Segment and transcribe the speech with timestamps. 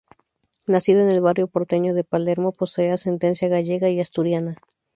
[0.65, 4.57] Nacido en el barrio porteño de Palermo, posee ascendencia gallega y asturiana.